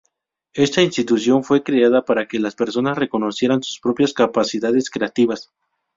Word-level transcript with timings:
Está 0.55 0.81
institución 0.81 1.43
fue 1.43 1.61
creada 1.61 2.03
para 2.05 2.27
que 2.27 2.39
las 2.39 2.55
personas 2.55 2.97
reconocieran 2.97 3.61
sus 3.61 3.79
propias 3.79 4.13
capacidades 4.13 4.89
creativas. 4.89 5.51